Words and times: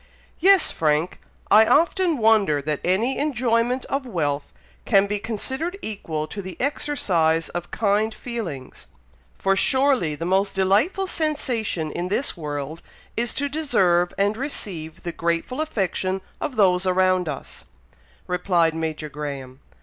"Yes, 0.39 0.71
Frank, 0.71 1.19
I 1.51 1.63
often 1.63 2.17
wonder 2.17 2.59
that 2.59 2.79
any 2.83 3.19
enjoyment 3.19 3.85
of 3.85 4.03
wealth 4.03 4.51
can 4.83 5.05
be 5.05 5.19
considered 5.19 5.77
equal 5.83 6.25
to 6.29 6.41
the 6.41 6.57
exercise 6.59 7.49
of 7.49 7.69
kind 7.69 8.11
feelings, 8.11 8.87
for 9.37 9.55
surely 9.55 10.15
the 10.15 10.25
most 10.25 10.55
delightful 10.55 11.05
sensation 11.05 11.91
in 11.91 12.07
this 12.07 12.35
world 12.35 12.81
is, 13.15 13.31
to 13.35 13.47
deserve 13.47 14.11
and 14.17 14.37
receive 14.37 15.03
the 15.03 15.11
grateful 15.11 15.61
affection 15.61 16.21
of 16.39 16.55
those 16.55 16.87
around 16.87 17.29
us," 17.29 17.65
replied 18.25 18.73
Major 18.73 19.07
Graham. 19.07 19.59